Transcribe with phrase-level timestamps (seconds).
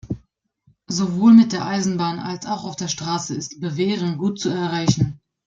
[0.87, 5.19] Sowohl mit der Eisenbahn als auch auf der Straße ist Beveren gut zu erreichen.